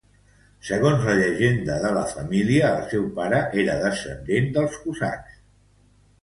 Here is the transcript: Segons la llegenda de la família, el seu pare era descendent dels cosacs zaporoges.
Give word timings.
Segons 0.67 1.03
la 1.09 1.13
llegenda 1.17 1.75
de 1.83 1.91
la 1.97 2.05
família, 2.13 2.71
el 2.79 2.87
seu 2.95 3.05
pare 3.19 3.43
era 3.65 3.77
descendent 3.85 4.49
dels 4.57 4.81
cosacs 4.87 5.37
zaporoges. 5.37 5.47